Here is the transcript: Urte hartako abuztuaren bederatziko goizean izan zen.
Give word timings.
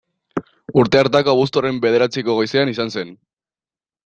Urte 0.83 0.99
hartako 1.01 1.33
abuztuaren 1.35 1.77
bederatziko 1.85 2.39
goizean 2.41 2.73
izan 2.73 2.91
zen. 2.97 3.15